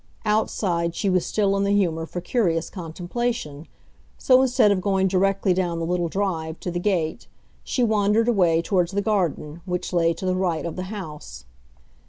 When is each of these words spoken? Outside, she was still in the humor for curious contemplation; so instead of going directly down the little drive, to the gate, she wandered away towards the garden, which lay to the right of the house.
Outside, 0.25 0.95
she 0.95 1.11
was 1.11 1.27
still 1.27 1.55
in 1.55 1.63
the 1.63 1.69
humor 1.75 2.07
for 2.07 2.21
curious 2.21 2.71
contemplation; 2.71 3.67
so 4.17 4.41
instead 4.41 4.71
of 4.71 4.81
going 4.81 5.07
directly 5.07 5.53
down 5.53 5.77
the 5.77 5.85
little 5.85 6.09
drive, 6.09 6.59
to 6.61 6.71
the 6.71 6.79
gate, 6.79 7.27
she 7.63 7.83
wandered 7.83 8.27
away 8.27 8.63
towards 8.63 8.93
the 8.93 9.03
garden, 9.03 9.61
which 9.65 9.93
lay 9.93 10.11
to 10.15 10.25
the 10.25 10.35
right 10.35 10.65
of 10.65 10.75
the 10.75 10.85
house. 10.89 11.45